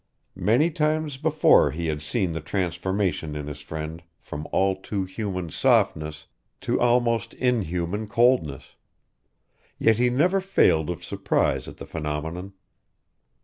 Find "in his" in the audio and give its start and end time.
3.35-3.59